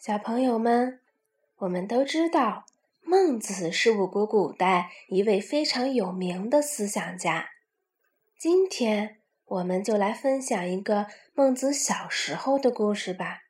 [0.00, 0.98] 小朋友们，
[1.58, 2.64] 我们都知道，
[3.02, 7.50] 孟子是我国古代一位非常有名的思想家。
[8.38, 13.42] 今天，我们就来分享一个孟子小时候的故事吧。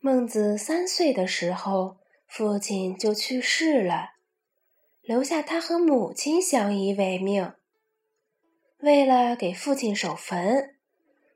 [0.00, 4.14] 孟子三岁的时候，父亲就去世了，
[5.00, 7.52] 留下他和母亲相依为命。
[8.78, 10.74] 为了给父亲守坟，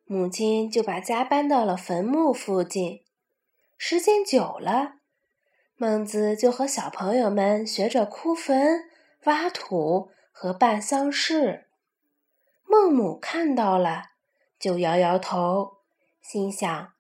[0.04, 3.04] 母亲就把家搬到了坟墓附近。
[3.80, 4.94] 时间久了，
[5.76, 8.90] 孟子就和小朋友们学着哭坟、
[9.22, 11.68] 挖土和办丧事。
[12.66, 14.06] 孟母看到了，
[14.58, 15.78] 就摇摇头，
[16.20, 16.92] 心想：“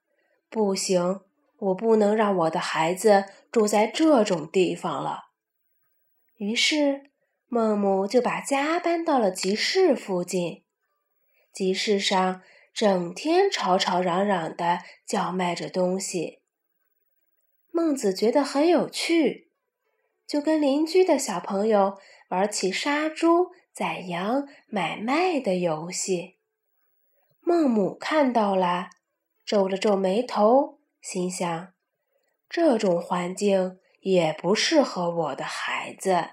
[0.48, 1.22] 不行，
[1.58, 5.24] 我不能让我的孩子住在这种地方了。”
[6.38, 7.10] 于是，
[7.48, 10.62] 孟母就把家搬到了集市附近。
[11.52, 12.40] 集市上
[12.72, 16.38] 整天吵吵嚷嚷的叫卖着东西。
[17.78, 19.52] 孟子觉得很有趣，
[20.26, 21.96] 就跟邻居的小朋友
[22.28, 26.38] 玩起杀猪、宰羊、买卖的游戏。
[27.40, 28.90] 孟母看到了，
[29.46, 31.72] 皱了皱眉头，心想：
[32.48, 36.30] 这种环境也不适合我的孩子。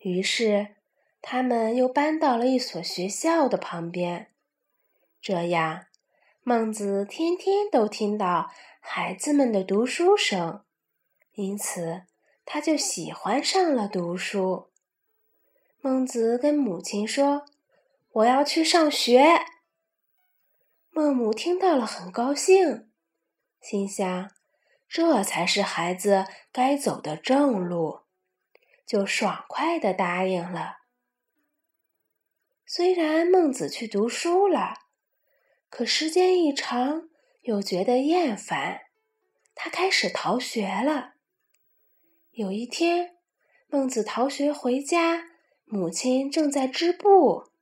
[0.00, 0.76] 于是，
[1.22, 4.30] 他们又搬到了一所学校的旁边。
[5.22, 5.86] 这样，
[6.48, 8.52] 孟子天天都听到。
[8.78, 10.64] 孩子们的读书声，
[11.32, 12.02] 因此
[12.44, 14.70] 他就喜欢上了读书。
[15.80, 17.46] 孟子跟母亲说
[18.12, 19.44] ：“我要去上学。”
[20.90, 22.92] 孟母听到了很高兴，
[23.60, 24.30] 心想
[24.88, 28.02] ：“这才是孩子该走的正路。”
[28.86, 30.76] 就爽快的答应了。
[32.64, 34.85] 虽然孟子去读书了，
[35.68, 37.08] 可时间一长。
[37.42, 38.80] 又觉得厌烦，
[39.54, 41.12] 他开始逃学了。
[42.32, 43.14] 有一天，
[43.68, 45.28] 孟子逃学回家，
[45.64, 47.52] 母亲正在织布。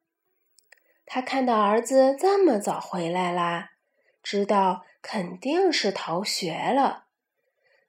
[1.04, 3.72] 他看到儿子这么早回来啦，
[4.22, 7.04] 知道肯定是逃学了，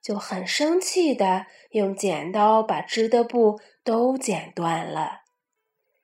[0.01, 5.21] 就很生气的用剪刀把织的布都剪断了。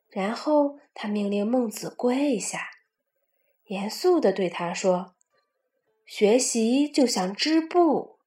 [0.07, 2.69] 然后他命令孟子跪下，
[3.71, 5.15] 严肃的对他说。
[6.05, 8.17] 学习就像织布，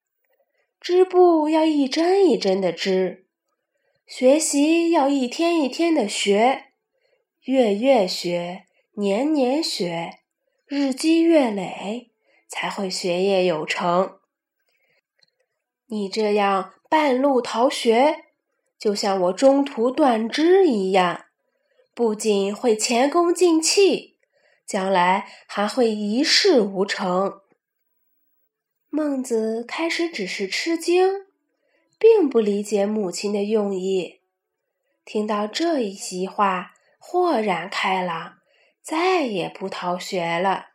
[0.79, 3.25] 织布要一针一针的织；
[4.07, 6.71] 学习要一天一天的学，
[7.43, 10.17] 月月学，年年学，
[10.65, 12.09] 日积月累，
[12.47, 14.17] 才会学业有成。
[15.85, 18.25] 你这样半路逃学，
[18.79, 21.25] 就像我中途断肢一样，
[21.93, 24.14] 不仅会前功尽弃，
[24.65, 27.41] 将来还会一事无成。
[28.89, 31.25] 孟子开始只是吃惊，
[31.99, 34.21] 并不理解母亲的用意。
[35.03, 38.39] 听到这一席话，豁然开朗，
[38.81, 40.67] 再也不逃学了。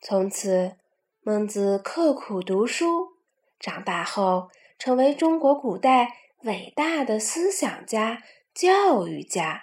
[0.00, 0.76] 从此，
[1.22, 3.16] 孟子刻苦读书，
[3.58, 8.22] 长大后成为中国古代伟大的思想家、
[8.52, 9.62] 教育家。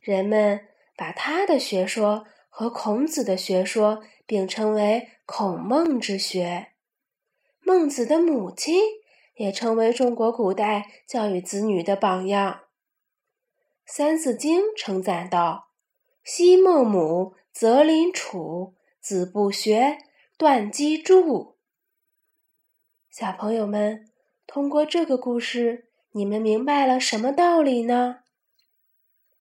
[0.00, 5.10] 人们把他的学说和孔子的学说并称为。
[5.28, 6.68] 孔孟之学，
[7.64, 8.80] 孟子的母亲
[9.34, 12.52] 也成为中国古代教育子女的榜样。
[13.84, 15.72] 《三字经》称赞道
[16.22, 19.98] ：“昔孟母，择邻处，子不学，
[20.38, 21.56] 断机杼。”
[23.10, 24.08] 小朋友们，
[24.46, 28.20] 通过这个故事，你们明白了什么道理呢？